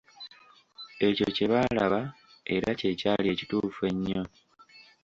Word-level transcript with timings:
Ekyo 1.07 1.27
kye 1.35 1.45
baalaba 1.51 2.01
era 2.55 2.69
kye 2.79 2.89
kyali 2.99 3.27
ekituufu 3.33 3.81
ennyo. 3.89 4.23